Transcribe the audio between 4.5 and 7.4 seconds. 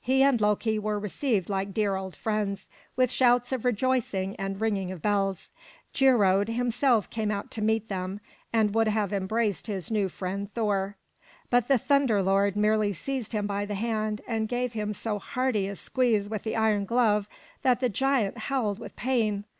ringing of bells. Geirröd himself came